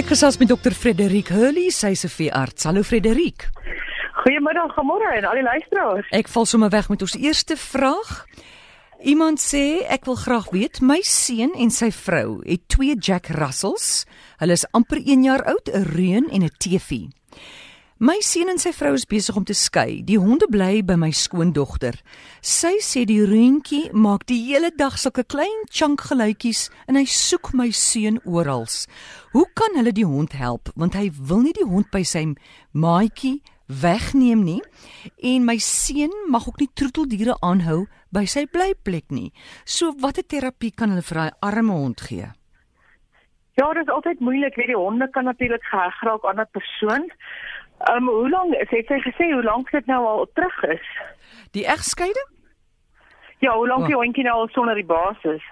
Ek 0.00 0.14
gesels 0.14 0.38
met 0.40 0.48
dokter 0.48 0.72
Frederik 0.72 1.28
Hurley, 1.28 1.66
sy 1.76 1.90
se 1.98 2.08
veearts. 2.08 2.64
Hallo 2.64 2.80
Frederik. 2.88 3.50
Goeiemiddag, 4.22 4.78
môre 4.88 5.10
en 5.18 5.26
al 5.28 5.36
die 5.36 5.44
luisteraars. 5.44 6.06
Ek 6.16 6.30
val 6.32 6.46
sommer 6.48 6.70
weg 6.72 6.88
met 6.88 7.04
ons 7.04 7.18
eerste 7.20 7.52
vraag. 7.60 8.22
Iemand 9.04 9.42
sê 9.44 9.82
ek 9.92 10.08
wil 10.08 10.16
graag 10.16 10.48
weet, 10.54 10.80
my 10.80 11.02
seun 11.04 11.52
en 11.52 11.68
sy 11.68 11.90
vrou 11.92 12.38
het 12.46 12.64
twee 12.72 12.96
Jack 12.96 13.28
Russells. 13.36 14.06
Hulle 14.40 14.56
is 14.56 14.64
amper 14.72 15.02
1 15.04 15.26
jaar 15.28 15.44
oud, 15.44 15.68
'n 15.68 15.84
reën 15.92 16.32
en 16.32 16.48
'n 16.48 16.56
teefie. 16.56 17.10
My 18.00 18.14
seun 18.24 18.48
en 18.48 18.56
sy 18.56 18.70
vrou 18.72 18.94
is 18.96 19.02
besig 19.04 19.36
om 19.36 19.44
te 19.44 19.52
skei. 19.52 19.98
Die 20.08 20.16
honde 20.16 20.46
bly 20.48 20.78
by 20.88 20.94
my 20.96 21.10
skoondogter. 21.12 21.98
Sy 22.40 22.78
sê 22.80 23.02
die 23.04 23.18
reentjie 23.28 23.90
maak 23.92 24.24
die 24.30 24.38
hele 24.46 24.70
dag 24.72 24.96
sulke 24.96 25.20
klein 25.28 25.66
chunk 25.68 26.06
geluitjies 26.08 26.70
en 26.88 26.96
hy 26.96 27.04
soek 27.04 27.50
my 27.52 27.68
seun 27.76 28.16
oral. 28.24 28.64
Hoe 29.34 29.44
kan 29.52 29.76
hulle 29.76 29.92
die 29.92 30.08
hond 30.08 30.32
help 30.40 30.72
want 30.80 30.96
hy 30.96 31.10
wil 31.12 31.44
nie 31.44 31.52
die 31.52 31.68
hond 31.68 31.92
by 31.92 32.00
sy 32.00 32.24
maatjie 32.72 33.42
wegneem 33.68 34.48
nie 34.48 34.62
en 35.20 35.44
my 35.44 35.58
seun 35.60 36.16
mag 36.32 36.48
ook 36.48 36.64
nie 36.64 36.72
troeteldiere 36.72 37.36
aanhou 37.44 37.82
by 38.16 38.24
sy 38.24 38.48
blyplek 38.48 39.12
nie. 39.12 39.28
So 39.68 39.92
watter 40.00 40.24
terapie 40.24 40.72
kan 40.72 40.96
hulle 40.96 41.04
vir 41.04 41.26
daai 41.26 41.52
arme 41.52 41.76
hond 41.76 42.08
gee? 42.08 42.32
Ja, 43.60 43.66
dit 43.76 43.82
is 43.82 43.92
altyd 43.92 44.20
moeilik, 44.24 44.54
weet 44.56 44.70
die 44.72 44.78
honde 44.78 45.10
kan 45.12 45.26
natuurlik 45.28 45.64
geheg 45.68 45.96
raak 46.06 46.24
aan 46.24 46.40
'n 46.40 46.48
persoon. 46.56 47.10
Ehm 47.88 48.08
um, 48.08 48.08
hoe 48.08 48.28
lank 48.28 48.54
het 48.58 48.86
sy 48.86 48.98
gesê 49.00 49.30
hoe 49.32 49.42
lank 49.42 49.70
dit 49.70 49.86
nou 49.86 50.00
al 50.06 50.26
terug 50.34 50.62
is? 50.62 50.88
Die 51.56 51.64
egskeiding? 51.66 52.28
Ja, 53.40 53.54
hoe 53.56 53.66
lank 53.68 53.80
oh. 53.80 53.86
die 53.86 53.96
hondjie 53.96 54.24
nou 54.24 54.34
al 54.42 54.48
sonder 54.52 54.74
die 54.74 54.84
basis? 54.84 55.42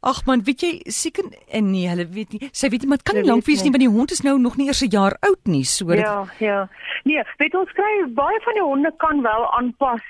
Ag 0.00 0.20
man, 0.26 0.44
weet 0.46 0.60
jy 0.62 0.72
seker 0.94 1.24
en 1.50 1.70
nee, 1.72 1.88
hulle 1.90 2.04
weet 2.12 2.34
nie. 2.36 2.50
Sy 2.52 2.68
weet 2.70 2.84
nie, 2.84 2.90
maar 2.90 3.00
dit 3.00 3.08
kan 3.08 3.16
nie 3.18 3.26
lank 3.26 3.46
wees 3.48 3.64
nie 3.64 3.72
want 3.74 3.82
die 3.82 3.90
hond 3.90 4.12
is 4.14 4.22
nou 4.22 4.36
nog 4.38 4.58
nie 4.60 4.68
eers 4.68 4.84
'n 4.84 4.92
jaar 4.94 5.16
oud 5.20 5.42
nie, 5.46 5.64
so 5.64 5.92
Ja, 5.92 6.26
ja. 6.38 6.68
Nee, 7.04 7.22
weet 7.38 7.54
ons 7.54 7.72
kry 7.72 8.04
baie 8.14 8.40
van 8.44 8.54
die 8.54 8.62
honde 8.62 8.92
kan 8.96 9.22
wel 9.22 9.52
aanpas 9.58 10.04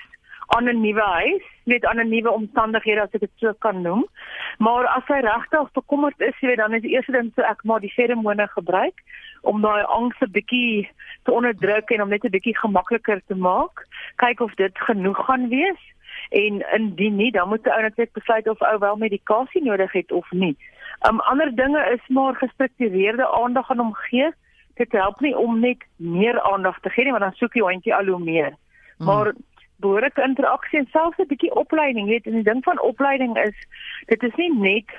aan 0.55 0.69
'n 0.69 0.81
nuwe 0.81 1.01
huis, 1.01 1.45
weet 1.63 1.85
aan 1.85 1.99
'n 1.99 2.09
nuwe 2.09 2.31
omstandighede 2.31 3.01
as 3.01 3.13
ek 3.13 3.19
dit 3.19 3.35
so 3.35 3.53
kan 3.59 3.81
noem. 3.81 4.05
Maar 4.57 4.85
as 4.85 5.05
hy 5.07 5.19
regtig 5.19 5.71
bekommerd 5.71 6.19
is, 6.19 6.39
weet 6.39 6.57
dan 6.57 6.73
is 6.73 6.81
die 6.81 6.95
eerste 6.95 7.11
ding 7.11 7.31
so 7.35 7.41
ek 7.41 7.63
maar 7.63 7.79
die 7.79 7.93
feromone 7.93 8.47
gebruik 8.47 8.97
om 9.41 9.61
daai 9.61 9.83
angs 9.83 10.19
'n 10.19 10.31
bietjie 10.31 10.89
te 11.23 11.31
onderdruk 11.31 11.89
en 11.89 12.01
om 12.01 12.09
net 12.09 12.23
'n 12.23 12.35
bietjie 12.37 12.57
gemakliker 12.57 13.21
te 13.27 13.35
maak. 13.35 13.85
Kyk 14.15 14.39
of 14.39 14.53
dit 14.55 14.79
genoeg 14.79 15.25
gaan 15.25 15.49
wees 15.49 15.81
en 16.29 16.65
indien 16.77 17.15
nie, 17.15 17.31
dan 17.31 17.47
moet 17.49 17.63
die 17.63 17.73
ou 17.73 17.81
net 17.81 18.13
besluit 18.13 18.47
of 18.47 18.61
ou 18.61 18.77
wel 18.79 18.95
medikasie 18.95 19.63
nodig 19.63 19.91
het 19.91 20.11
of 20.11 20.31
nie. 20.31 20.57
Um 21.09 21.19
ander 21.19 21.55
dinge 21.55 21.91
is 21.93 22.07
maar 22.07 22.35
gestruktureerde 22.35 23.27
aandag 23.31 23.69
aan 23.71 23.77
hom 23.77 23.93
gee. 23.93 24.31
Dit 24.75 24.91
help 24.91 25.19
nie 25.19 25.37
om 25.37 25.59
net 25.59 25.85
meer 25.95 26.41
aandag 26.41 26.79
te 26.79 26.89
gee 26.89 27.03
nie, 27.03 27.11
want 27.11 27.23
dan 27.23 27.33
soek 27.33 27.53
die 27.53 27.63
hondjie 27.63 27.95
al 27.95 28.05
hoe 28.05 28.19
meer. 28.19 28.53
Mm. 28.97 29.07
Behoorlike 29.79 30.21
interaksie 30.21 30.79
en 30.79 30.87
selfs 30.91 31.17
'n 31.17 31.27
bietjie 31.27 31.53
opleiding, 31.55 32.07
weet, 32.07 32.25
en 32.25 32.33
die 32.33 32.43
ding 32.43 32.63
van 32.63 32.81
opleiding 32.81 33.37
is 33.37 33.55
dit 34.05 34.23
is 34.23 34.35
nie 34.35 34.53
net 34.53 34.89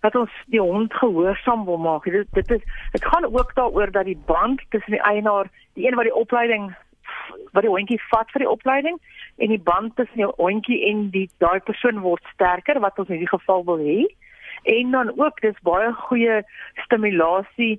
dat 0.00 0.14
ons 0.14 0.30
die 0.46 0.60
hond 0.60 0.94
gehoorsaam 0.94 1.64
wil 1.64 1.78
maak. 1.78 2.04
Dit 2.04 2.26
dit 2.32 2.50
is 2.50 2.62
dit 2.92 3.04
gaan 3.04 3.24
ook 3.24 3.54
daaroor 3.54 3.90
dat 3.90 4.04
die 4.04 4.20
band 4.26 4.62
tussen 4.68 4.92
die 4.92 5.02
eienaar, 5.02 5.50
die 5.74 5.86
een 5.86 5.94
wat 5.94 6.04
die 6.04 6.14
opleiding 6.14 6.74
wat 7.52 7.62
die 7.62 7.72
hondjie 7.72 8.00
vat 8.10 8.30
vir 8.30 8.44
die 8.44 8.50
opleiding 8.50 8.98
en 9.36 9.52
die 9.54 9.62
band 9.70 9.96
tussen 9.96 10.22
die 10.22 10.30
hondjie 10.36 10.78
en 10.90 11.08
die 11.14 11.28
daai 11.42 11.60
persoon 11.60 12.00
word 12.04 12.24
sterker 12.34 12.80
wat 12.84 12.98
ons 12.98 13.08
in 13.08 13.18
hierdie 13.18 13.38
geval 13.38 13.64
wil 13.64 13.82
hê. 13.82 14.04
En 14.68 14.90
dan 14.90 15.12
ook 15.16 15.40
dis 15.40 15.64
baie 15.66 15.92
goeie 16.08 16.42
stimulasie, 16.84 17.78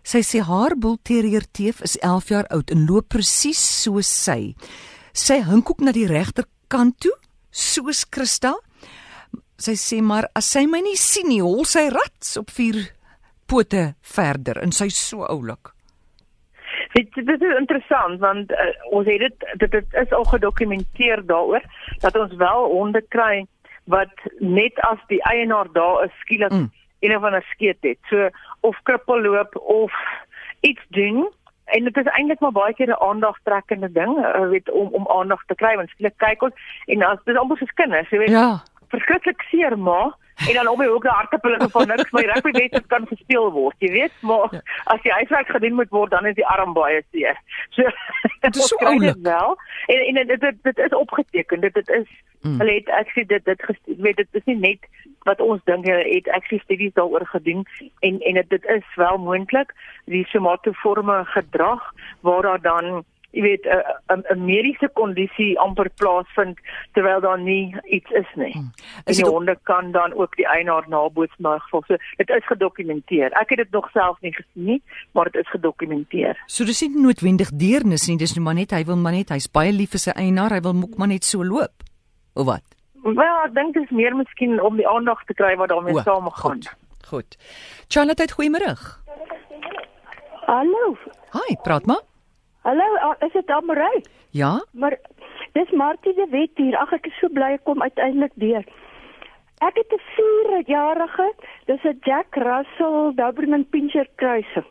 Sy 0.03 0.23
sê 0.25 0.41
haar 0.41 0.73
Bull 0.81 0.97
Terrier 1.05 1.45
teef 1.53 1.81
is 1.85 1.97
11 2.01 2.31
jaar 2.33 2.47
oud 2.55 2.71
en 2.73 2.85
loop 2.89 3.11
presies 3.13 3.61
soos 3.83 4.09
sy. 4.09 4.55
Sy 5.13 5.41
hink 5.45 5.69
ook 5.69 5.83
na 5.85 5.93
die 5.93 6.07
regterkant 6.09 6.97
toe, 7.03 7.13
soos 7.51 8.05
Christa. 8.09 8.55
Sy 9.61 9.75
sê 9.77 10.01
maar 10.01 10.25
as 10.33 10.49
sy 10.55 10.65
my 10.65 10.81
nie 10.81 10.97
sien 10.97 11.29
nie, 11.29 11.41
hol 11.43 11.67
sy 11.69 11.85
rats 11.93 12.33
op 12.41 12.49
vier 12.49 12.81
pote 13.51 13.91
verder 14.15 14.61
en 14.63 14.73
sy's 14.73 14.97
so 14.97 15.27
oulik. 15.27 15.75
Dit 16.95 17.13
dit 17.15 17.29
is 17.37 17.57
interessant 17.59 18.19
want 18.23 18.51
uh, 18.51 18.71
ons 18.97 19.07
het 19.07 19.21
dit 19.21 19.47
dit 19.61 19.71
dit 19.77 19.97
is 20.01 20.13
al 20.17 20.25
gedokumenteer 20.33 21.21
daaroor 21.29 21.63
dat 22.01 22.17
ons 22.17 22.33
wel 22.41 22.69
honde 22.73 23.03
kry 23.13 23.45
wat 23.91 24.25
net 24.39 24.79
as 24.87 24.99
die 25.11 25.21
eienaar 25.29 25.69
daar 25.75 26.05
is 26.07 26.15
skielik 26.23 26.51
mm. 26.51 26.69
Een 27.01 27.15
of 27.15 27.23
ander 27.23 27.45
skeet 27.49 27.77
het. 27.81 27.97
So 28.09 28.29
of 28.59 28.79
krippel 28.83 29.21
loop 29.21 29.57
of 29.57 29.93
iets 30.61 30.81
doen 30.89 31.29
en 31.65 31.83
dit 31.83 31.97
is 31.97 32.11
eintlik 32.15 32.39
maar 32.39 32.51
baie 32.51 32.73
keer 32.73 32.87
'n 32.87 33.03
aandagtrekkende 33.09 33.91
ding, 33.91 34.17
uh, 34.17 34.49
weet 34.49 34.71
om 34.71 34.87
om 34.87 35.07
aandag 35.07 35.43
te 35.45 35.55
kry 35.55 35.75
want 35.75 35.89
skielik 35.89 36.17
kyk 36.17 36.41
ons 36.41 36.55
en 36.85 37.03
as 37.03 37.23
dit 37.23 37.37
amper 37.37 37.57
soos 37.57 37.73
kinders, 37.73 38.09
jy 38.09 38.17
weet. 38.17 38.29
Ja. 38.29 38.63
Verskriklik 38.87 39.41
seer 39.41 39.77
maar 39.79 40.11
en 40.47 40.53
dan 40.53 40.67
op 40.67 40.79
die 40.79 40.87
hoek 40.87 41.03
daar 41.03 41.13
hartepille 41.13 41.69
van 41.69 41.87
niks 41.87 42.11
maar 42.11 42.25
rugby 42.25 42.51
wedstryd 42.51 42.87
kan 42.87 43.07
gespeel 43.07 43.51
word, 43.51 43.75
jy 43.77 43.91
weet, 43.91 44.11
maar 44.19 44.47
ja. 44.51 44.61
as 44.83 45.01
die 45.01 45.11
huiswerk 45.11 45.47
gedoen 45.47 45.73
moet 45.73 45.89
word 45.89 46.11
dan 46.11 46.25
is 46.25 46.35
die 46.35 46.47
arm 46.47 46.73
baie 46.73 47.03
seer. 47.11 47.37
So 47.69 47.83
dit 48.39 48.55
is 48.55 48.67
so 48.71 48.75
oulik 48.75 49.21
wel. 49.21 49.57
En 49.85 50.15
en 50.15 50.27
dit 50.27 50.39
dit, 50.39 50.63
dit 50.63 50.77
is 50.77 50.93
opgeteken. 50.93 51.59
Dit 51.59 51.73
dit 51.73 51.89
is 51.89 52.07
mm. 52.41 52.59
hulle 52.59 52.73
het 52.79 52.91
ek 53.01 53.13
sê 53.15 53.25
dit 53.27 53.45
dit 53.45 53.61
weet 53.85 54.17
dit 54.17 54.41
is 54.41 54.49
nie 54.51 54.59
net 54.59 54.89
wat 55.29 55.41
ons 55.41 55.61
dink 55.69 55.85
hulle 55.85 56.07
het 56.07 56.27
ek 56.37 56.49
sê 56.49 56.61
studies 56.63 56.93
daaroor 56.97 57.25
gedoen 57.33 57.65
en 58.01 58.19
en 58.19 58.41
dit 58.41 58.49
dit 58.49 58.69
is 58.77 58.95
wel 58.95 59.17
moontlik 59.17 59.73
die 60.05 60.25
somatoforme 60.33 61.23
gedrag 61.35 61.93
waar 62.21 62.41
daar 62.49 62.61
dan 62.61 63.03
jy 63.31 63.41
weet 63.41 63.65
'n 63.65 64.23
'n 64.33 64.45
mediese 64.45 64.89
kondisie 64.93 65.59
amper 65.59 65.89
plaasvind 65.89 66.57
terwyl 66.93 67.21
daar 67.21 67.39
nie 67.39 67.75
iets 67.85 68.11
is 68.11 68.27
nie. 68.35 68.51
Hmm. 68.51 68.71
Is 69.05 69.17
die 69.17 69.29
honde 69.29 69.57
kan 69.63 69.91
dan 69.91 70.13
ook 70.13 70.35
die 70.35 70.47
eienaar 70.47 70.85
naboots 70.87 71.37
maar 71.37 71.59
gevolg. 71.59 71.85
So 71.85 71.95
dit 72.17 72.29
is 72.29 72.45
gedokumenteer. 72.45 73.31
Ek 73.31 73.49
het 73.49 73.57
dit 73.57 73.71
nog 73.71 73.89
self 73.91 74.21
nie 74.21 74.33
gesien 74.33 74.65
nie, 74.65 74.81
maar 75.11 75.29
dit 75.31 75.35
is 75.35 75.49
gedokumenteer. 75.49 76.43
So 76.45 76.65
dis 76.65 76.81
nie 76.81 77.01
noodwendig 77.01 77.49
deernis 77.49 78.07
nie, 78.07 78.17
dis 78.17 78.33
nou 78.35 78.43
maar 78.43 78.55
net 78.55 78.71
hy 78.71 78.83
wil 78.83 78.97
maar 78.97 79.13
net 79.13 79.29
hy's 79.29 79.51
baie 79.51 79.71
lief 79.71 79.89
vir 79.89 79.99
sy 79.99 80.11
eienaar, 80.11 80.51
hy 80.51 80.59
wil 80.59 80.73
mok 80.73 80.97
maar 80.97 81.07
net 81.07 81.23
so 81.23 81.43
loop. 81.43 81.71
Of 82.33 82.45
wat? 82.45 82.63
Wel, 83.03 83.37
ek 83.45 83.53
dink 83.53 83.73
dit 83.73 83.83
is 83.83 83.89
meer 83.89 84.15
miskien 84.15 84.61
om 84.61 84.77
die 84.77 84.87
aandag 84.87 85.23
te 85.25 85.33
kry 85.33 85.55
wat 85.55 85.69
daarmee 85.69 86.01
saamgaan. 86.05 86.61
Goed. 86.61 86.75
Goed. 87.11 87.37
Charlotte, 87.87 88.27
goeiemôre. 88.33 88.75
Hallo. 90.45 90.95
Hi, 91.33 91.55
praat 91.63 91.85
maar. 91.85 92.03
Hallo, 92.61 93.15
is 93.25 93.33
dit 93.33 93.49
Amorey? 93.49 94.03
Ja. 94.31 94.61
Maar 94.71 94.97
dis 95.51 95.71
Martie 95.71 96.13
de 96.13 96.27
Wet 96.29 96.55
hier. 96.55 96.77
Ag 96.77 96.93
ek 96.93 97.09
is 97.09 97.17
so 97.19 97.27
bly 97.33 97.55
ek 97.57 97.65
kom 97.67 97.81
uiteindelik 97.81 98.35
deur. 98.35 98.63
Ek 99.61 99.75
het 99.77 99.91
'n 99.93 100.03
4-jarige, 100.15 101.33
dis 101.65 101.83
'n 101.83 101.99
Jack 102.01 102.35
Russell 102.35 103.11
Doberman 103.15 103.65
Pinscher 103.69 104.07
kruising. 104.15 104.69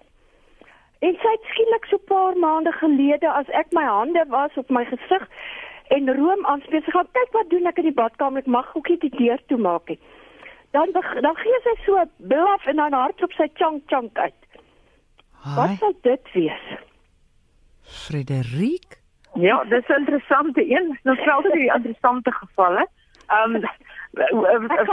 En 1.00 1.14
sy 1.16 1.30
het 1.36 1.44
skielik 1.50 1.84
so 1.84 1.96
'n 1.96 2.04
paar 2.06 2.36
maande 2.36 2.72
gelede 2.72 3.28
as 3.28 3.48
ek 3.48 3.72
my 3.72 3.84
hande 3.84 4.24
was 4.28 4.56
op 4.56 4.70
my 4.70 4.84
gesig 4.84 5.28
en 5.96 6.12
room 6.16 6.46
aanspreek, 6.46 6.84
sy 6.86 6.94
gaan 6.94 7.08
kyk 7.18 7.32
wat 7.36 7.50
doen 7.50 7.66
ek 7.70 7.80
in 7.82 7.88
die 7.90 7.96
badkamer, 7.96 8.44
ek 8.44 8.50
mag 8.50 8.68
ook 8.78 8.88
nie 8.92 8.98
die 9.02 9.12
deur 9.16 9.42
toemaak 9.50 9.90
nie. 9.92 9.98
Dan 10.76 10.92
dan 10.94 11.36
gee 11.42 11.58
sy 11.64 11.74
so 11.86 12.04
blaf 12.30 12.66
en 12.70 12.78
dan 12.82 12.94
hardloop 12.94 13.34
sy 13.34 13.48
chunk 13.58 13.82
chunk 13.90 14.18
uit. 14.18 14.38
Hi. 15.42 15.56
Wat 15.56 15.76
sou 15.82 15.92
dit 16.06 16.32
wees? 16.36 16.66
Frederik? 18.06 19.00
Ja, 19.34 19.64
dis 19.64 19.88
'n 19.88 20.00
interessante 20.02 20.62
een. 20.70 20.98
Stel 21.02 21.42
dit 21.42 21.52
die 21.52 21.72
interessante 21.74 22.32
gevalle. 22.32 22.86
Ehm 23.26 23.54
um, 23.54 23.62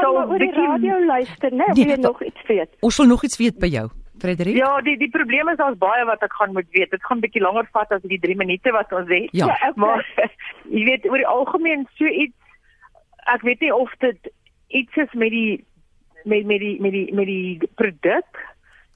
so 0.01 0.21
'n 0.21 0.37
bietjie 0.37 0.65
radio 0.65 1.05
luister, 1.05 1.51
né? 1.53 1.65
Nee, 1.73 1.85
wil 1.85 1.97
nog 1.97 2.23
iets 2.23 2.45
weet? 2.47 2.69
Ons 2.79 2.97
wil 2.97 3.07
nog 3.07 3.23
iets 3.23 3.37
weet 3.37 3.57
by 3.59 3.67
jou. 3.67 3.89
Frederik? 4.19 4.55
Ja, 4.55 4.81
die 4.81 4.97
die 4.97 5.09
probleem 5.09 5.49
is 5.49 5.57
daar's 5.57 5.77
baie 5.77 6.05
wat 6.05 6.23
ek 6.25 6.33
gaan 6.33 6.53
moet 6.53 6.67
weet. 6.71 6.91
Dit 6.91 7.05
gaan 7.05 7.19
bietjie 7.19 7.41
langer 7.41 7.67
vat 7.71 7.91
as 7.91 8.01
die 8.01 8.19
3 8.19 8.35
minute 8.35 8.71
wat 8.71 8.91
ons 8.91 9.09
het. 9.09 9.29
Ja, 9.31 9.45
ja 9.45 9.71
maar 9.83 10.05
jy 10.69 10.83
weet 10.89 11.05
oor 11.05 11.17
die 11.17 11.31
algemeen 11.37 11.87
so 11.95 12.05
iets 12.05 12.35
ek 13.27 13.41
weet 13.41 13.59
nie 13.59 13.73
of 13.75 13.91
dit 13.99 14.31
iets 14.67 14.95
is 14.95 15.13
met 15.13 15.31
die 15.31 15.63
met 16.23 16.45
met 16.45 16.59
die 16.59 16.75
met 16.81 16.91
die 16.91 17.07
met 17.13 17.27
die 17.27 17.71
produk 17.75 18.45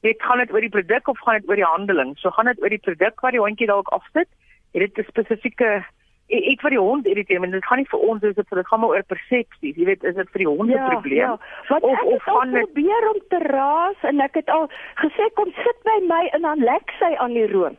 Dit 0.02 0.22
gaan 0.26 0.40
dit 0.42 0.52
oor 0.54 0.64
die 0.66 0.74
produk 0.74 1.08
of 1.08 1.20
gaan 1.22 1.38
dit 1.40 1.50
oor 1.50 1.60
die 1.60 1.68
handeling? 1.68 2.16
So 2.18 2.34
gaan 2.34 2.50
dit 2.50 2.62
oor 2.62 2.74
die 2.74 2.82
produk 2.82 3.20
wat 3.22 3.36
die 3.36 3.42
hondjie 3.42 3.68
dalk 3.70 3.90
afsit. 3.94 4.30
Het 4.74 4.82
dit 4.82 4.98
'n 4.98 5.10
spesifieke 5.10 5.86
iets 6.32 6.62
wat 6.62 6.72
die 6.72 6.80
hond 6.80 7.06
irriteer, 7.08 7.40
maar 7.40 7.50
dit 7.52 7.66
gaan 7.66 7.78
nie 7.78 7.88
vir 7.92 8.00
ons 8.00 8.24
is 8.24 8.36
dit 8.36 8.48
vir 8.48 8.58
dit 8.58 8.68
gaan 8.68 8.80
maar 8.80 8.90
oor 8.90 9.04
persepsies. 9.04 9.76
Jy 9.76 9.86
weet, 9.86 10.04
is 10.04 10.16
dit 10.16 10.30
vir 10.32 10.40
die 10.40 10.48
hond 10.48 10.70
'n 10.70 10.72
Ja, 10.74 10.90
probleem? 10.90 11.18
ja. 11.18 11.38
Want 11.68 11.84
Of- 11.84 12.00
ek 12.00 12.06
of 12.06 12.24
gaan 12.24 12.52
dit- 12.52 12.62
probeer 12.74 13.10
om 13.10 13.20
te 13.30 13.38
raas 13.40 13.96
en 14.02 14.20
ek 14.22 14.34
het 14.34 14.50
al 14.50 14.70
gesê 14.96 15.30
kom 15.34 15.52
sit 15.52 15.78
by 15.84 15.98
my 16.08 16.30
en 16.34 16.42
dan 16.42 16.60
lek 16.60 16.92
sy 17.00 17.16
aan 17.18 17.34
die 17.34 17.48
room. 17.52 17.78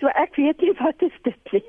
So 0.00 0.06
ek 0.06 0.36
weet 0.36 0.60
nie 0.60 0.72
wat 0.78 1.02
is 1.02 1.12
dit 1.22 1.52
nie. 1.52 1.64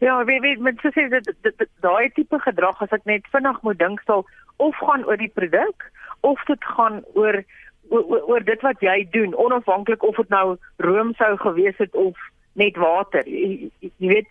Ja, 0.00 0.24
weet 0.24 0.40
weet 0.40 0.58
met 0.60 0.78
so 0.82 0.88
sê 0.88 1.08
dit- 1.08 1.68
daai 1.80 2.10
tipe 2.12 2.38
gedrag 2.38 2.82
as 2.82 2.92
ek 2.92 3.04
net 3.06 3.22
vinnig 3.32 3.62
moet 3.62 3.78
dink 3.78 4.00
sal 4.06 4.26
of 4.58 4.76
gaan 4.76 5.04
oor 5.04 5.16
die 5.16 5.32
produk 5.34 5.90
of 6.20 6.44
dit 6.46 6.64
gaan 6.64 7.02
oor 7.14 7.42
oor, 7.90 8.02
oor, 8.04 8.22
oor 8.28 8.40
dit 8.44 8.60
wat 8.62 8.80
jy 8.80 9.08
doen 9.10 9.34
onafhanklik 9.34 10.02
of 10.02 10.16
dit 10.16 10.28
nou 10.28 10.56
room 10.78 11.14
sou 11.14 11.36
gewees 11.36 11.76
het 11.78 11.94
of 11.94 12.16
net 12.56 12.76
water. 12.76 13.22
Jy, 13.28 13.70
jy 13.80 14.08
weet, 14.10 14.26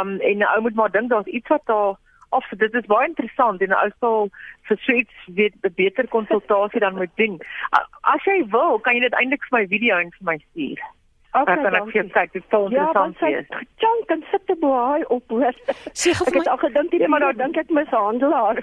um 0.00 0.18
en 0.20 0.44
ou 0.48 0.60
moet 0.66 0.74
maar 0.74 0.90
dink 0.90 1.10
daar's 1.10 1.26
iets 1.26 1.48
wat 1.48 1.64
daar 1.66 1.96
of 2.30 2.44
dit 2.60 2.74
is 2.74 2.84
baie 2.86 3.08
interessant 3.08 3.62
en 3.64 3.72
ou 3.72 3.88
sal 4.00 4.28
vir 4.68 4.76
suits 4.84 5.14
weet 5.38 5.54
'n 5.64 5.72
beter 5.76 6.08
konsultasie 6.08 6.80
dan 6.80 6.94
moet 6.96 7.14
doen. 7.16 7.40
As 8.02 8.24
jy 8.24 8.44
wil, 8.50 8.78
kan 8.78 8.94
jy 8.94 9.00
dit 9.00 9.12
eintlik 9.14 9.44
vir 9.48 9.58
my 9.60 9.66
video 9.66 9.96
en 9.96 10.10
vir 10.10 10.24
my 10.32 10.38
stuur. 10.50 10.80
Okay, 11.32 11.54
Dan 11.54 11.64
kan 11.64 11.74
ek 11.74 11.92
vir 11.92 12.08
kyk, 12.10 12.32
dit 12.32 12.44
sal 12.50 12.70
Ja, 12.72 12.92
want 12.92 13.14
interessant 13.16 13.18
sy 13.18 13.56
wees. 13.56 13.66
chunk 13.76 14.10
en 14.10 14.24
sit 14.30 14.46
te 14.46 14.54
boei 14.60 15.04
op 15.08 15.22
hoor. 15.28 15.52
Sê 15.92 16.12
gou 16.16 16.26
Ek 16.26 16.32
vir 16.32 16.38
het 16.40 16.46
my, 16.46 16.52
al 16.52 16.56
gedink 16.58 16.90
die 16.90 17.00
Ja, 17.00 17.08
maar 17.08 17.20
dan- 17.20 17.36
dink 17.36 17.56
ek 17.56 17.70
mishandel 17.70 18.32
haar. 18.32 18.56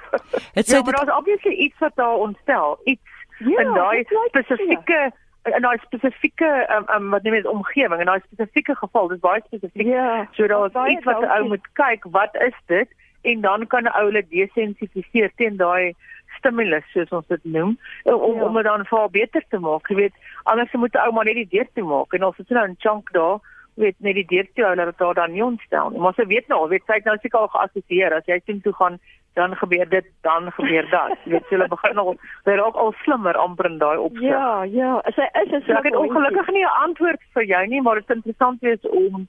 het 0.53 0.67
Ja, 0.67 0.81
maar 0.81 0.83
dit 0.83 0.95
daar's 0.95 1.17
obviously 1.17 1.51
iets 1.53 1.77
wat 1.79 1.95
daar 1.95 2.15
ontstel, 2.17 2.79
iets 2.85 3.01
Ja, 3.39 3.59
in 3.61 3.73
daai 3.73 4.03
dit 4.03 4.17
spesifieke 4.29 5.11
in 5.53 5.61
daai 5.61 5.77
spesifieke 5.83 6.49
um, 6.75 6.85
um, 6.95 7.09
wat 7.09 7.23
neem 7.23 7.33
dit 7.37 7.45
omgewing 7.45 7.99
en 7.99 8.05
daai 8.05 8.21
spesifieke 8.25 8.75
geval, 8.75 9.07
dis 9.07 9.19
baie 9.19 9.41
spesifiek. 9.45 9.87
Ja. 9.87 10.27
So 10.33 10.47
daar's 10.47 10.73
baie 10.73 10.95
iets 10.95 11.05
wat 11.05 11.21
'n 11.21 11.31
ou 11.37 11.47
moet 11.47 11.67
kyk, 11.73 12.03
wat 12.11 12.35
is 12.35 12.57
dit? 12.65 12.89
En 13.21 13.41
dan 13.41 13.67
kan 13.67 13.83
'n 13.83 13.95
ou 13.99 14.05
hulle 14.05 14.25
desensitiseer 14.29 15.31
teen 15.35 15.57
daai 15.57 15.93
stimulus 16.37 16.85
soos 16.93 17.09
ons 17.09 17.27
dit 17.27 17.43
noem 17.43 17.77
om 18.03 18.35
Ja. 18.35 18.43
om 18.45 18.53
dit 18.53 18.63
dan 18.63 18.85
vir 18.85 18.99
haar 18.99 19.09
beter 19.09 19.43
te 19.49 19.59
maak. 19.59 19.89
Jy 19.89 19.95
weet, 19.95 20.13
anders 20.43 20.71
moet 20.71 20.93
'n 20.93 21.05
ou 21.05 21.11
maar 21.13 21.25
net 21.25 21.35
die 21.35 21.47
deur 21.49 21.67
toe 21.73 21.83
maak 21.83 22.13
en 22.13 22.23
as 22.23 22.37
dit 22.37 22.49
nou 22.49 22.67
'n 22.67 22.75
chunk 22.79 23.11
daar 23.11 23.39
weet 23.75 23.95
net 23.99 24.15
die 24.15 24.25
deur 24.25 24.47
toe 24.55 24.65
hou 24.65 24.75
dat 24.75 24.85
dit 24.85 24.97
daar 24.97 25.13
dan 25.13 25.31
nie 25.31 25.43
ontstel 25.43 25.89
nie. 25.89 25.99
Maar 25.99 26.13
sy 26.13 26.25
weet 26.25 26.47
nou, 26.47 26.67
weet 26.69 26.83
sy 26.87 26.93
het 26.93 27.03
nou 27.05 27.17
seker 27.21 27.39
al 27.39 27.47
geassosieer 27.47 28.13
as 28.13 28.25
jy 28.25 28.39
sien 28.45 28.61
toe 28.61 28.73
gaan 28.73 28.99
dan 29.35 29.55
gebeur 29.55 29.89
dit, 29.89 30.05
dan 30.21 30.51
gebeur 30.51 30.89
dat. 30.89 31.15
Jy 31.23 31.31
weet, 31.35 31.47
hulle 31.53 31.67
begin 31.67 31.97
al 32.01 32.11
hulle 32.15 32.57
raak 32.61 32.75
al 32.83 32.93
slimmer 33.03 33.37
amper 33.37 33.69
in 33.69 33.79
daai 33.83 33.97
opsig. 33.97 34.29
Ja, 34.31 34.63
ja, 34.63 34.99
sy 35.15 35.27
is 35.43 35.51
'n 35.51 35.63
So 35.67 35.77
ek 35.79 35.89
het 35.91 35.95
ongelukkig 35.95 36.51
nie 36.55 36.65
'n 36.65 36.77
antwoord 36.87 37.21
vir 37.33 37.45
jou 37.45 37.63
nie, 37.67 37.81
maar 37.81 37.95
dit 37.99 38.09
is 38.09 38.15
interessant 38.15 38.61
wees 38.61 38.83
om 38.89 39.27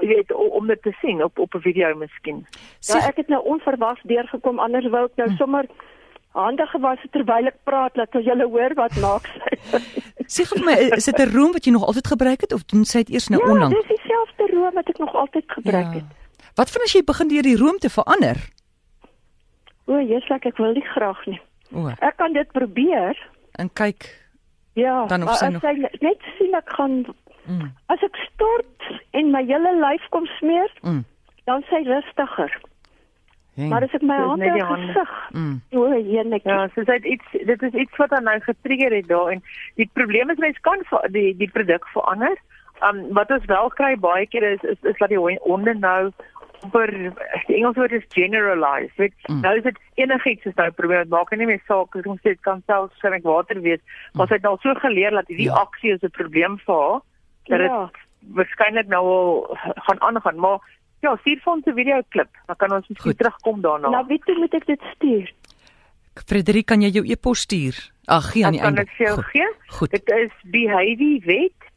jy 0.00 0.08
weet 0.08 0.32
om 0.34 0.66
dit 0.66 0.82
te 0.82 0.92
sien 1.00 1.22
op 1.24 1.38
op 1.38 1.54
'n 1.54 1.60
video 1.60 1.94
miskien. 1.96 2.46
Ja, 2.80 3.06
ek 3.08 3.16
het 3.16 3.28
nou 3.28 3.42
onverwags 3.44 4.02
deurgekom 4.02 4.58
anders 4.58 4.88
wou 4.88 5.04
ek 5.04 5.16
nou 5.16 5.30
sommer 5.36 5.64
hande 6.32 6.66
gewas 6.66 7.00
het 7.02 7.12
terwyl 7.12 7.46
ek 7.46 7.56
praat 7.64 7.94
dat 7.94 8.12
jy 8.12 8.36
hoor 8.42 8.74
wat 8.74 8.94
maak 9.00 9.26
sy. 9.26 9.80
sê 10.34 10.44
vir 10.44 10.64
my, 10.64 10.74
is 10.96 11.04
dit 11.04 11.18
'n 11.18 11.32
room 11.32 11.52
wat 11.52 11.64
jy 11.64 11.72
nog 11.72 11.86
altyd 11.86 12.06
gebruik 12.06 12.40
het 12.40 12.52
of 12.52 12.64
doen 12.64 12.84
sy 12.84 12.98
dit 12.98 13.10
eers 13.16 13.28
nou 13.28 13.40
ja, 13.42 13.50
onlangs? 13.52 13.74
dis 13.74 13.96
dieselfde 13.96 14.44
room 14.54 14.74
wat 14.74 14.88
ek 14.88 14.98
nog 14.98 15.14
altyd 15.14 15.44
gebruik 15.46 15.92
het. 15.94 16.08
Wat 16.54 16.70
van 16.70 16.82
as 16.82 16.92
jy 16.92 17.02
begin 17.04 17.28
deur 17.28 17.42
die 17.42 17.56
room 17.56 17.78
te 17.78 17.90
verander? 17.90 18.36
O, 19.88 19.98
Jesus, 20.04 20.28
ek 20.30 20.56
wil 20.60 20.72
nie 20.76 20.84
graag 20.94 21.20
nie. 21.26 21.40
O, 21.72 21.88
Ek 22.04 22.16
kan 22.20 22.32
dit 22.36 22.48
probeer. 22.52 23.16
en 23.58 23.70
kyk. 23.72 24.06
Ja, 24.78 25.06
Dan 25.10 25.22
of 25.26 25.34
sy 25.40 25.48
nog- 25.48 25.62
sy 25.64 25.72
net 26.00 26.20
sien 26.38 26.54
ek 26.54 26.68
gaan 26.76 27.06
Mm, 27.48 27.70
as 27.88 28.02
ek 28.04 28.16
stort 28.28 28.82
en 29.16 29.30
my 29.32 29.40
hele 29.48 29.70
lyf 29.80 30.02
kom 30.12 30.26
smeer, 30.38 30.68
mm. 30.84 31.04
dan 31.46 31.62
sy 31.70 31.80
rustiger. 31.86 32.52
Jeng. 33.56 33.70
Maar 33.70 33.82
as 33.86 33.94
ek 33.96 34.02
my 34.02 34.16
hande 34.20 34.50
gesig. 34.52 35.12
Mm. 35.32 35.60
O, 35.72 35.86
jenetjie. 35.96 36.50
Ja, 36.52 36.68
so 36.74 36.84
dit 36.84 37.04
iets 37.04 37.24
dit 37.32 37.62
is 37.62 37.72
iets 37.72 37.96
wat 37.96 38.10
dan 38.10 38.24
nou 38.28 38.36
getrigger 38.40 38.92
het 38.92 39.08
daar 39.08 39.30
en 39.32 39.42
die 39.80 39.88
probleem 39.94 40.30
is 40.30 40.36
mense 40.38 40.60
kan 40.60 40.84
die 41.10 41.32
die 41.36 41.48
produk 41.50 41.88
verander. 41.94 42.36
Um 42.84 43.00
wat 43.16 43.30
ons 43.30 43.44
wel 43.46 43.68
kry 43.70 43.96
baie 43.96 44.26
keer 44.26 44.42
is 44.52 44.62
is, 44.62 44.78
is 44.82 44.98
dat 44.98 45.08
die 45.08 45.18
hon- 45.18 45.40
honde 45.42 45.74
nou 45.74 46.12
per 46.72 46.90
die 47.46 47.56
Engels 47.56 47.76
woord 47.76 47.92
is 47.92 48.04
generalize. 48.08 48.92
Weet, 48.96 49.14
Mm. 49.28 49.40
Nou 49.40 49.56
is 49.56 49.62
dit 49.62 49.76
enigiets 49.94 50.44
is 50.46 50.54
nou. 50.54 50.70
Dit 50.76 51.08
maak 51.08 51.30
nie 51.36 51.46
meer 51.46 51.60
saak 51.66 51.96
as 51.96 52.04
ons 52.06 52.20
sê 52.20 52.32
dit 52.34 52.40
kan 52.40 52.62
selfs 52.66 52.98
swem 52.98 53.20
water 53.22 53.60
wees. 53.60 53.80
Maar 54.14 54.26
sy 54.28 54.34
het 54.34 54.42
nou 54.42 54.56
so 54.60 54.74
geleer 54.74 55.10
dat 55.10 55.26
hierdie 55.28 55.46
Ja. 55.50 55.54
aksie 55.54 55.92
is 55.92 56.02
'n 56.02 56.10
probleem 56.10 56.58
vir 56.58 56.74
haar. 56.74 57.00
Dat 57.48 57.58
dit 57.58 57.70
Ja. 57.70 57.90
waarskynlik 58.34 58.86
nou 58.88 59.04
al 59.06 59.56
gaan 59.86 60.00
aangaan, 60.00 60.36
maar 60.40 60.58
ja, 61.02 61.16
stuur 61.16 61.40
vir 61.44 61.52
ons 61.52 61.66
'n 61.66 61.74
video 61.74 62.00
klip. 62.10 62.28
Dan 62.46 62.56
kan 62.56 62.72
ons 62.72 62.88
miskien 62.88 63.12
Goed. 63.12 63.18
terugkom 63.18 63.60
daarna. 63.60 63.88
Nou 63.88 64.06
weet 64.06 64.22
jy 64.26 64.34
moet 64.38 64.54
ek 64.54 64.66
dit 64.66 64.80
stuur. 64.94 65.32
Frederik, 66.26 66.66
kan 66.66 66.80
jy 66.82 66.90
jou 66.90 67.04
e-pos 67.06 67.40
stuur? 67.40 67.76
Ag, 68.06 68.32
gee 68.32 68.44
aan 68.44 68.52
die 68.52 68.60
Ek 68.60 68.64
kan 68.66 68.74
einde. 68.76 68.84
dit 68.84 68.94
vir 68.96 69.06
jou 69.06 69.16
Goed. 69.16 69.24
gee. 69.32 69.48
Goed. 69.68 69.90
Dit 69.90 70.08
is 70.08 70.30
Behavy 70.50 71.20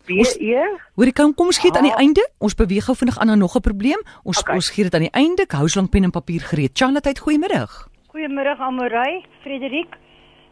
Wet, 0.05 0.15
B 0.15 0.19
Ons- 0.19 0.37
E. 0.39 0.55
Hoorie, 0.95 1.13
kom 1.13 1.33
kom 1.33 1.45
ons 1.47 1.57
gee 1.59 1.69
dit 1.71 1.77
aan 1.77 1.87
die 1.87 1.93
Ah. 1.93 1.99
einde. 1.99 2.29
Ons 2.39 2.55
beweeg 2.55 2.83
gou 2.85 2.95
vinnig 2.95 3.17
aan 3.19 3.27
na 3.27 3.35
nog 3.35 3.55
'n 3.55 3.61
probleem. 3.61 4.01
Ons 4.23 4.39
Okay. 4.39 4.55
ons 4.55 4.69
gee 4.69 4.83
dit 4.83 4.93
aan 4.93 5.01
die 5.01 5.11
einde. 5.11 5.41
Ek 5.43 5.51
hou 5.51 5.67
so 5.67 5.79
lank 5.79 5.91
pen 5.91 6.03
en 6.03 6.11
papier 6.11 6.41
gereed. 6.41 6.71
Charlotte, 6.77 7.19
goeiemiddag. 7.19 7.87
Goeiemiddag 8.07 8.59
Amorey, 8.59 9.25
Frederik. 9.41 9.95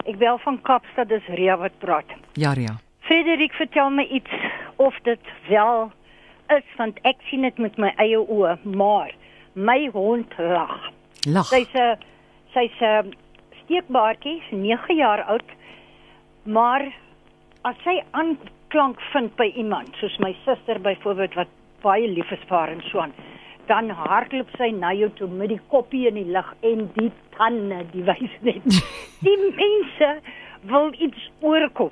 Ek 0.06 0.18
bel 0.18 0.38
van 0.38 0.60
Kaapstad, 0.62 1.08
dis 1.08 1.22
Ria 1.28 1.56
wat 1.58 1.78
praat. 1.78 2.04
Ja, 2.34 2.52
ja. 2.54 2.78
Frederik, 3.00 3.52
vertel 3.52 3.90
my 3.90 4.04
iets 4.04 4.30
of 4.76 4.94
dit 5.02 5.20
wel 5.48 5.92
is 6.48 6.64
want 6.76 6.98
ek 7.02 7.16
sien 7.30 7.42
dit 7.42 7.58
met 7.58 7.76
my 7.78 7.92
eie 7.96 8.18
oë, 8.18 8.58
maar 8.64 9.12
my 9.54 9.88
hond 9.92 10.32
lag. 10.38 10.90
Lag. 11.28 11.46
Sy's 11.46 11.68
'n 11.74 11.96
sy's 12.54 12.80
'n 12.80 13.14
steekbaartjie, 13.64 14.42
9 14.52 14.96
jaar 14.96 15.22
oud. 15.22 15.44
Maar 16.44 16.92
as 17.62 17.76
sy 17.84 18.02
aanklank 18.70 19.00
vind 19.12 19.34
by 19.36 19.50
iemand, 19.58 19.96
soos 19.98 20.16
my 20.18 20.30
suster 20.44 20.78
byvoorbeeld 20.80 21.34
wat 21.34 21.48
baie 21.82 22.06
lief 22.06 22.30
is 22.30 22.42
vir 22.46 22.56
haar 22.56 22.70
en 22.70 22.82
so 22.90 23.00
aan, 23.02 23.12
dan 23.66 23.90
hardloop 23.90 24.48
sy 24.58 24.70
na 24.70 24.92
jou 24.94 25.08
toe 25.18 25.26
met 25.26 25.48
die 25.50 25.60
koppie 25.72 26.06
in 26.06 26.14
die 26.14 26.30
lug 26.30 26.46
en 26.62 26.86
die 26.94 27.10
tande, 27.36 27.80
die 27.92 28.04
wys 28.06 28.36
net. 28.46 28.62
Die 29.24 29.36
mense 29.36 30.10
wil 30.70 30.94
iets 30.98 31.26
oorkom. 31.40 31.90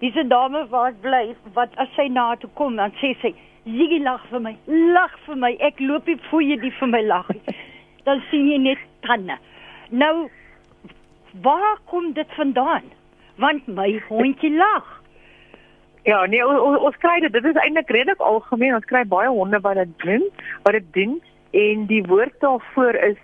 Hier's 0.00 0.16
'n 0.16 0.28
dame 0.28 0.64
waar 0.70 0.88
ek 0.88 1.02
bly 1.02 1.36
wat 1.54 1.76
as 1.76 1.92
sy 1.94 2.08
na 2.08 2.34
toe 2.36 2.50
kom, 2.54 2.76
dan 2.76 2.90
sê 3.02 3.14
sy: 3.20 3.34
"Ziggy 3.64 4.00
lag 4.02 4.24
vir 4.30 4.40
my, 4.40 4.56
lag 4.66 5.12
vir 5.26 5.36
my. 5.36 5.52
Ek 5.60 5.78
loop 5.80 6.06
nie 6.06 6.18
voor 6.30 6.42
jy 6.42 6.56
die 6.56 6.72
vir 6.80 6.88
my 6.88 7.02
lag 7.02 7.28
nie." 7.28 7.54
Dan 8.06 8.22
sien 8.30 8.48
jy 8.48 8.58
net 8.58 8.78
tande. 9.00 9.38
Nou 9.90 10.28
waar 11.42 11.78
kom 11.84 12.12
dit 12.12 12.28
vandaan? 12.36 12.90
Want 13.36 13.66
my 13.66 14.02
hondjie 14.08 14.56
lag. 14.56 15.03
Ja, 16.04 16.24
nee, 16.26 16.46
ons, 16.46 16.80
ons, 16.84 16.96
kry 17.00 17.20
dit. 17.24 17.32
Dit 17.32 17.46
is 17.48 17.60
eintlik 17.62 17.90
redelik 17.96 18.20
algemeen. 18.20 18.74
Ons 18.76 18.88
kry 18.90 19.04
baie 19.08 19.28
honde 19.32 19.60
wat 19.64 19.78
dit 19.80 19.94
doen, 20.04 20.26
wat 20.66 20.76
dit 20.76 20.90
doen 20.92 21.14
en 21.54 21.86
die 21.86 22.02
woord 22.10 22.34
daarvoor 22.42 22.98
is 23.06 23.20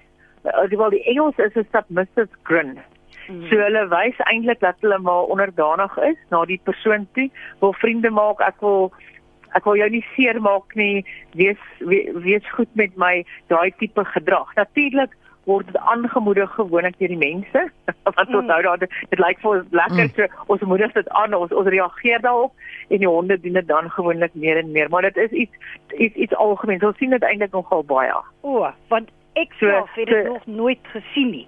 uh, 0.46 0.64
wel 0.70 0.94
die 0.94 1.02
Engels 1.12 1.36
is 1.36 1.54
'n 1.54 1.66
submissive 1.72 2.30
grin. 2.42 2.78
So 3.26 3.58
hulle 3.58 3.84
wys 3.90 4.18
eintlik 4.30 4.60
dat 4.60 4.80
hulle 4.80 4.98
maar 4.98 5.28
onderdanig 5.34 5.96
is 5.98 6.18
na 6.30 6.44
die 6.44 6.60
persoon 6.64 7.08
toe, 7.14 7.28
wil 7.60 7.72
vriende 7.72 8.10
maak, 8.10 8.40
ek 8.40 8.60
wil 8.60 8.92
ek 9.54 9.64
wil 9.66 9.76
jou 9.76 9.88
nie 9.90 10.04
seermaak 10.14 10.74
nie, 10.78 11.04
wees 11.34 11.58
we, 11.78 11.98
wees 12.22 12.46
goed 12.54 12.70
met 12.78 12.96
my, 12.96 13.24
daai 13.50 13.70
tipe 13.78 14.04
gedrag. 14.04 14.54
Natuurlik 14.54 15.14
word 15.50 15.66
dit 15.72 15.76
aangemoedig 15.92 16.50
gewoonlik 16.58 16.98
deur 16.98 17.12
die 17.14 17.20
mense 17.24 17.62
want 18.04 18.34
ons 18.34 18.44
Mm. 18.46 18.50
hou 18.54 18.62
daar 18.68 18.78
dit, 18.84 18.90
lyk 19.24 19.38
vir 19.44 19.50
ons 19.56 19.66
lekker 19.82 20.04
Mm. 20.08 20.14
so 20.16 20.52
ons 20.54 20.60
moedig 20.72 20.92
dit 20.98 21.08
aan 21.22 21.34
ons 21.34 21.52
ons 21.52 21.68
reageer 21.76 22.20
daarop 22.26 22.52
en 22.88 22.98
die 23.04 23.08
honde 23.14 23.40
doen 23.40 23.52
dit 23.60 23.68
dan 23.68 23.90
gewoonlik 23.90 24.34
meer 24.34 24.56
en 24.62 24.72
meer 24.72 24.88
maar 24.90 25.02
dit 25.08 25.16
is 25.26 25.30
iets 25.30 25.56
iets 25.98 26.16
iets 26.16 26.34
algemeen 26.34 26.84
ons 26.86 26.96
sien 26.98 27.10
dit 27.10 27.22
eintlik 27.22 27.52
nogal 27.52 27.82
baie 27.84 28.12
O, 28.42 28.66
want 28.88 29.08
ek 29.38 29.52
So, 29.58 29.66
self 29.68 29.94
het 29.94 30.06
dit 30.06 30.24
so- 30.26 30.32
nog 30.32 30.46
nooit 30.46 30.78
gesien 30.92 31.30
nie. 31.30 31.46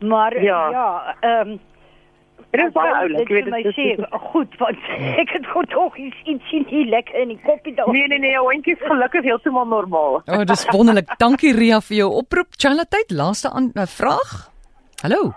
Maar 0.00 0.42
Ja. 0.42 0.70
ja, 0.70 1.14
ehm 1.20 1.48
um, 1.50 1.58
dit 2.60 2.66
is 2.66 2.72
baie 2.76 2.94
oulik 3.00 3.28
Dit 3.28 3.44
vir 3.44 3.50
my 3.52 3.62
dit 3.66 3.74
sê 3.76 3.86
is- 3.98 4.20
goed 4.30 4.56
want 4.62 4.78
ek 5.22 5.30
het 5.36 5.46
goed 5.52 5.68
tog 5.74 5.96
iets 5.98 6.16
iets 6.34 6.48
sien 6.50 6.64
hier 6.70 6.86
lekker 6.94 7.20
in 7.22 7.28
die 7.34 7.40
koppie 7.44 7.74
daar. 7.74 7.90
nee 7.92 8.06
nee 8.08 8.18
nee 8.18 8.36
hondjie 8.38 8.74
is 8.76 8.86
gelukkig 8.86 9.24
heeltemal 9.28 9.66
normaal 9.66 10.18
O, 10.18 10.22
oh, 10.38 10.44
dis 10.44 10.66
wonderlik. 10.72 11.08
Dankie 11.18 11.52
Ria 11.56 11.80
vir 11.80 11.96
jou 12.02 12.10
oproep. 12.22 12.54
Charlotte, 12.58 13.04
laaste 13.08 13.50
aan 13.50 13.70
uh, 13.74 13.86
vraag. 13.86 14.34
Hallo. 15.02 15.32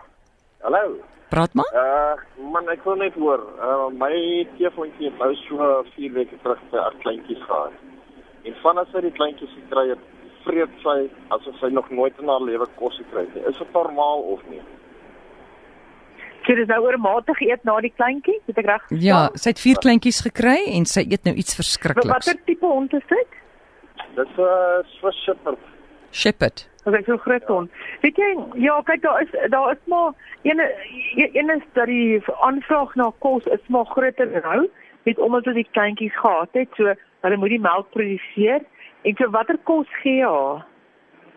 Hallo. 0.63 0.83
Praat 1.29 1.53
maar. 1.59 1.71
Uh 1.75 2.47
man, 2.53 2.69
ek 2.71 2.83
wil 2.87 2.95
net 3.01 3.13
hoor. 3.19 3.41
Uh 3.59 3.87
my 3.91 4.13
teefhondjie 4.57 5.09
het 5.09 5.17
nou 5.19 5.33
so 5.47 5.71
4 5.95 6.13
weke 6.15 6.37
terug 6.43 6.61
sy 6.71 6.77
ag 6.79 6.95
kleintjies 7.03 7.41
gehad. 7.47 7.73
En 8.47 8.55
vanaf 8.63 8.87
sy 8.93 9.01
die 9.03 9.11
kleintjies 9.17 9.51
gekry 9.57 9.89
het, 9.89 10.03
vreet 10.45 10.77
sy 10.85 10.97
asof 11.35 11.57
sy 11.59 11.67
nog 11.75 11.89
nooit 11.91 12.15
in 12.23 12.29
haar 12.31 12.43
lewe 12.47 12.67
kos 12.79 12.95
gekry 13.01 13.25
het 13.25 13.35
nie. 13.35 13.43
Is 13.51 13.57
dit 13.59 13.73
normaal 13.75 14.23
of 14.35 14.45
nie? 14.51 14.61
So 16.47 16.55
dis 16.55 16.69
nou 16.69 16.79
oormatig 16.85 17.41
eet 17.43 17.63
na 17.67 17.73
die 17.83 17.91
kleintjie, 17.91 18.37
het 18.47 18.57
ek 18.61 18.67
reg? 18.69 18.83
Ja, 19.03 19.27
sy 19.35 19.51
het 19.51 19.59
vier 19.59 19.79
kleintjies 19.83 20.21
gekry 20.23 20.61
en 20.77 20.85
sy 20.87 21.03
eet 21.03 21.25
nou 21.27 21.33
iets 21.35 21.57
Wat 21.57 21.59
verskrikliks. 21.59 22.07
watter 22.13 22.37
tipe 22.45 22.65
hond 22.65 22.93
is 22.93 23.03
dit? 23.09 23.35
Dis 24.15 24.31
'n 24.37 24.41
uh, 24.41 24.79
Swiss 24.95 25.19
Shepherd. 25.25 25.59
Shepherd. 26.11 26.69
Dit 26.85 26.99
is 26.99 27.05
so 27.05 27.17
groot 27.17 27.43
hond. 27.43 27.69
Weet 28.01 28.15
jy, 28.15 28.29
ja, 28.55 28.81
kyk 28.81 29.01
daar 29.01 29.21
is 29.21 29.31
daar 29.51 29.71
is 29.71 29.83
maar 29.85 30.13
een 30.43 30.59
een 31.33 31.49
is 31.49 31.63
dat 31.73 31.85
die 31.85 32.23
aanvraag 32.39 32.95
na 32.95 33.11
kos 33.19 33.43
is 33.43 33.67
maar 33.67 33.85
groter 33.85 34.41
nou, 34.41 34.69
net 35.03 35.19
omdat 35.19 35.43
hulle 35.45 35.63
die 35.63 35.71
kleintjies 35.71 36.15
gehad 36.15 36.49
het, 36.51 36.69
so 36.77 36.93
hulle 37.21 37.37
moet 37.37 37.49
die 37.49 37.59
melk 37.59 37.89
produseer. 37.89 38.61
En 39.03 39.15
so 39.15 39.29
watter 39.29 39.57
kos 39.63 39.87
gee 40.01 40.23
haar? 40.23 40.65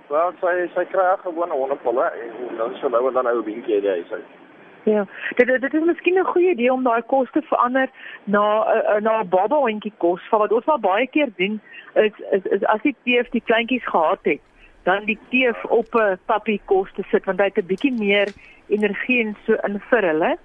Wel, 0.09 0.33
sy 0.41 0.71
sy 0.75 0.85
kry 0.85 1.07
'n 1.13 1.19
gewone 1.23 1.53
hondepolle 1.53 2.05
en 2.05 2.57
dan 2.57 2.75
so 2.81 2.89
nou 2.89 3.09
en 3.09 3.15
dan 3.15 3.25
nou 3.25 3.39
'n 3.39 3.45
beentjie 3.45 3.75
uit 3.75 3.83
die 3.83 3.91
huis 3.91 4.13
uit. 4.13 4.40
Ja, 4.85 5.07
dit 5.37 5.61
dit 5.61 5.75
is 5.75 5.85
miskien 5.85 6.19
'n 6.19 6.25
goeie 6.25 6.51
idee 6.51 6.73
om 6.73 6.83
daai 6.83 7.03
kos 7.03 7.31
te 7.31 7.43
verander 7.43 7.89
na 8.25 8.45
uh, 8.75 9.01
na 9.01 9.21
'n 9.21 9.29
babahondjie 9.29 9.93
kos. 9.97 10.29
Van 10.29 10.39
wat 10.39 10.53
ons 10.53 10.65
maar 10.65 10.81
baie 10.81 11.07
keer 11.07 11.29
doen 11.37 11.61
is 11.95 12.13
is, 12.31 12.45
is 12.45 12.65
as 12.65 12.83
die 12.83 12.97
teef 13.05 13.29
die 13.29 13.43
kleintjies 13.45 13.85
gehad 13.87 14.19
het, 14.23 14.41
dan 14.83 15.05
die 15.05 15.19
teef 15.29 15.65
op 15.65 15.95
'n 15.95 16.19
pappie 16.27 16.61
kos 16.65 16.93
te 16.93 17.03
sit 17.11 17.25
want 17.25 17.39
hy 17.39 17.45
het 17.45 17.59
'n 17.59 17.67
bietjie 17.67 17.93
meer 17.99 18.29
energie 18.69 19.21
en 19.21 19.37
so 19.47 19.53
in 19.53 19.81
vir 19.91 20.03
hulle. 20.03 20.37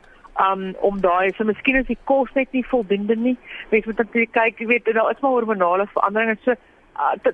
Um 0.50 0.75
om 0.80 1.01
daai 1.01 1.32
so 1.34 1.44
miskien 1.44 1.75
is 1.75 1.88
die 1.88 1.98
kos 2.04 2.34
net 2.34 2.51
nie 2.51 2.65
voldoende 2.65 3.15
nie. 3.15 3.38
Mens 3.70 3.86
moet 3.86 3.98
natuurlik 3.98 4.32
kyk, 4.32 4.60
jy 4.60 4.65
weet 4.65 4.86
daar 4.86 5.12
is 5.12 5.20
maar 5.20 5.32
hormonale 5.32 5.88
veranderinge 5.88 6.38
so 6.44 6.54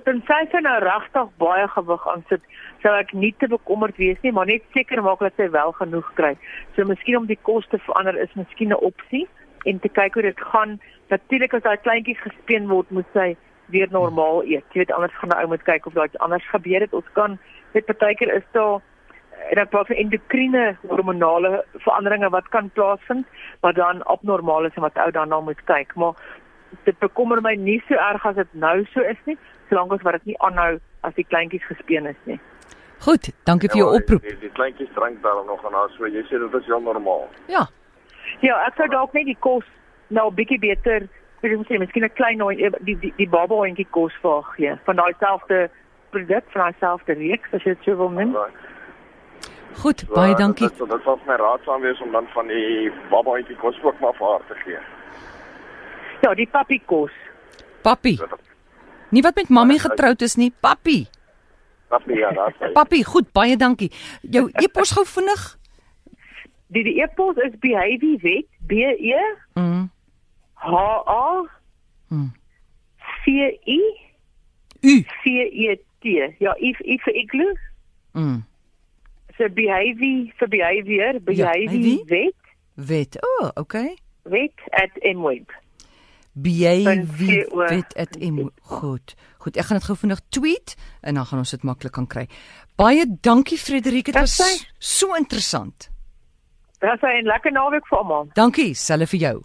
tensy 0.06 0.40
sy 0.52 0.62
nou 0.66 0.78
regtig 0.82 1.30
baie 1.38 1.68
gewig 1.68 2.08
aan 2.08 2.24
sit, 2.30 2.42
sou 2.82 2.94
ek 2.98 3.14
nie 3.14 3.34
te 3.40 3.48
bekommerd 3.48 3.98
wees 4.02 4.18
nie, 4.24 4.32
maar 4.32 4.50
net 4.50 4.64
seker 4.74 5.04
maak 5.06 5.20
dat 5.20 5.38
sy 5.38 5.50
wel 5.54 5.72
genoeg 5.78 6.10
kry. 6.18 6.34
So 6.76 6.86
miskien 6.86 7.18
om 7.18 7.28
die 7.30 7.40
kos 7.42 7.68
te 7.70 7.78
verander 7.86 8.18
is 8.18 8.34
miskien 8.36 8.74
'n 8.74 8.82
opsie 8.82 9.28
en 9.66 9.80
te 9.80 9.90
kyk 9.90 10.14
hoe 10.14 10.24
dit 10.24 10.42
gaan. 10.54 10.80
Natuurlik 11.10 11.54
as 11.54 11.64
daai 11.64 11.78
kleintjies 11.78 12.22
gespeen 12.22 12.68
word, 12.68 12.90
moet 12.92 13.06
sy 13.14 13.36
weer 13.70 13.88
normaal 13.92 14.44
eet. 14.44 14.66
Jy 14.74 14.84
weet 14.84 14.92
anders 14.92 15.18
gaan 15.20 15.30
'n 15.30 15.42
ou 15.42 15.48
moet 15.48 15.64
kyk 15.64 15.86
of 15.86 15.94
daar 15.94 16.06
iets 16.06 16.18
anders 16.18 16.50
gebeur 16.50 16.82
het. 16.82 16.94
Ons 16.94 17.12
kan 17.14 17.40
weet 17.74 17.86
partykeer 17.86 18.34
is 18.34 18.48
daar 18.52 18.82
en 19.50 19.56
dan 19.56 19.86
van 19.86 19.96
endokriene 19.96 20.76
hormonale 20.88 21.66
veranderinge 21.74 22.30
wat 22.30 22.48
kan 22.50 22.70
plaasvind 22.70 23.26
wat 23.60 23.76
dan 23.76 24.04
abnormaal 24.04 24.66
is 24.66 24.76
en 24.76 24.82
wat 24.82 24.98
ou 24.98 25.12
dan 25.12 25.30
na 25.30 25.40
moet 25.40 25.64
kyk. 25.64 25.96
Maar 25.96 26.14
dit 26.84 27.00
bekommer 27.00 27.42
my 27.42 27.54
nie 27.56 27.82
so 27.88 27.94
erg 27.94 28.26
as 28.26 28.36
dit 28.36 28.54
nou 28.54 28.86
so 28.94 29.02
is 29.02 29.18
nie, 29.26 29.38
solank 29.72 29.94
as 29.96 30.04
wat 30.06 30.20
dit 30.20 30.26
nie 30.34 30.38
aanhou 30.46 30.80
as 31.08 31.14
die 31.18 31.26
kleintjies 31.26 31.66
gespeen 31.72 32.06
is 32.12 32.20
nie. 32.30 32.40
Goed, 33.02 33.32
dankie 33.50 33.70
vir 33.72 33.78
jou 33.82 33.88
maar 33.90 34.02
oproep. 34.04 34.22
Die, 34.28 34.36
die 34.44 34.52
kleintjies 34.58 34.92
drink 34.98 35.24
daar 35.24 35.40
nog 35.48 35.64
en 35.66 35.78
so 35.98 36.06
jy 36.06 36.22
sê 36.30 36.38
dit 36.44 36.60
is 36.62 36.66
heel 36.70 36.82
normaal. 36.86 37.28
Ja. 37.50 37.66
Ja, 38.46 38.60
ek 38.68 38.76
sou 38.78 38.88
dalk 38.94 39.14
net 39.18 39.26
die 39.26 39.38
kos 39.40 39.66
nou 40.10 40.28
bietjie 40.32 40.60
beter, 40.62 41.08
weet 41.42 41.52
jy 41.52 41.58
moet 41.58 41.68
sê, 41.72 41.80
miskien 41.80 42.04
'n 42.06 42.14
klein 42.20 42.38
nooi 42.38 42.56
die 42.86 42.96
die, 43.02 43.14
die 43.18 43.28
baba 43.30 43.56
hondjie 43.56 43.88
kos 43.90 44.14
vir 44.22 44.32
haar 44.32 44.54
gee 44.58 44.76
van 44.86 44.96
daai 44.96 45.14
selfde 45.20 45.70
produk 46.12 46.44
van 46.54 46.62
daai 46.62 46.76
selfde 46.80 47.14
reeks 47.14 47.54
as 47.54 47.64
jy 47.64 47.74
dit 47.74 47.84
so 47.86 47.96
wil 47.98 48.10
noem. 48.10 48.36
Goed, 49.82 50.00
So, 50.06 50.14
baie 50.14 50.30
dit- 50.36 50.38
dankie. 50.38 50.68
Dit 50.68 50.78
dit 50.90 51.04
sal 51.04 51.18
vir 51.18 51.28
my 51.28 51.38
raadsaam 51.40 51.82
wees 51.82 52.02
om 52.02 52.12
dan 52.12 52.28
van 52.34 52.48
die 52.48 52.92
babaantjie 53.10 53.56
kos 53.58 53.76
ook 53.84 54.00
maar 54.00 54.14
vir 54.14 54.28
haar 54.28 54.42
te 54.48 54.56
gee. 54.64 54.78
Ja, 56.22 56.34
die 56.36 56.48
pappie 56.52 56.82
kos. 56.86 57.12
Papi. 57.82 58.20
Nie 59.12 59.22
wat 59.22 59.36
met 59.36 59.50
mammie 59.50 59.80
getroud 59.80 60.22
is 60.22 60.36
nie, 60.40 60.52
papi. 60.60 61.06
Papi 61.92 62.14
ja, 62.20 62.32
daar 62.32 62.54
sê. 62.60 62.72
Papi, 62.76 63.04
goed, 63.04 63.32
baie 63.36 63.58
dankie. 63.60 63.92
Jou 64.22 64.48
e-pos 64.64 64.94
gou 64.96 65.06
vinnig. 65.06 65.48
Die 66.72 66.84
die 66.88 67.02
e-pos 67.04 67.36
is 67.44 67.58
behavior 67.60 68.20
wet 68.24 68.48
B 68.68 68.72
E 68.96 69.24
Mm. 69.60 69.90
H 70.56 70.76
A 71.08 71.44
Mm. 72.12 72.32
C 73.24 73.32
I 73.68 73.80
U. 74.84 75.04
C 75.24 75.30
E 75.52 75.76
T. 76.00 76.36
Ja, 76.40 76.56
if 76.58 76.80
if 76.80 77.04
vir 77.04 77.16
igloo. 77.16 77.54
Mm. 78.14 78.44
So 79.38 79.50
behavior 79.50 80.32
vir 80.40 80.48
behavior, 80.48 81.20
behavior 81.20 81.70
behavior? 81.70 82.06
wet 82.08 82.36
Wet. 82.76 83.18
O, 83.22 83.44
oh, 83.44 83.52
okay. 83.56 83.96
wet 84.24 84.56
CO. 87.50 87.58
wet 87.68 87.96
at 87.98 88.18
M. 88.20 88.50
Goed. 88.62 89.16
Goed, 89.38 89.58
ek 89.58 89.66
gaan 89.66 89.78
dit 89.78 89.88
gou 89.88 89.98
vinnig 89.98 90.22
tweet 90.30 90.76
en 91.02 91.16
dan 91.16 91.26
gaan 91.26 91.40
ons 91.40 91.50
dit 91.52 91.64
maklik 91.64 91.92
kan 91.92 92.08
kry. 92.08 92.28
Baie 92.80 93.06
dankie 93.22 93.58
Frederik, 93.58 94.06
dit 94.06 94.16
was 94.16 94.36
sy. 94.36 94.68
so 94.80 95.16
interessant. 95.16 95.90
Dis 96.80 97.02
'n 97.02 97.26
lekker 97.26 97.52
naweek 97.52 97.88
vir 97.88 97.98
almal. 97.98 98.30
Dankie, 98.34 98.74
selfe 98.74 99.08
vir 99.08 99.20
jou. 99.20 99.44